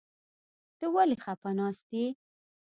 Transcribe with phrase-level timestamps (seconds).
[0.77, 2.05] ته ولې خپه ناست يې؟